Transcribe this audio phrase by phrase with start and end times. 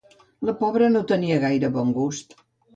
[0.49, 2.37] La pobra no tenia gaire bon gust.